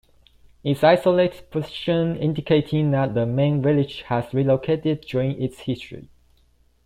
Its 0.63 0.83
isolated 0.83 1.51
position 1.51 2.17
indicating 2.17 2.89
that 2.89 3.13
the 3.13 3.23
main 3.27 3.61
village 3.61 4.01
has 4.07 4.33
relocated 4.33 5.01
during 5.01 5.39
its 5.39 5.59
history. 5.59 6.09